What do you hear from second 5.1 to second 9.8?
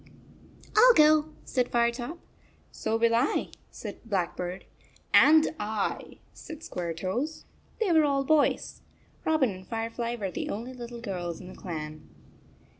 "And I," said Squaretoes. They were all boys. Robin and